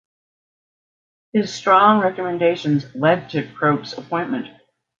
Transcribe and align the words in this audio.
His 1.31 1.53
strong 1.53 2.01
recommendations 2.01 2.85
led 2.95 3.29
to 3.33 3.47
Croke's 3.53 3.93
appointment. 3.93 4.47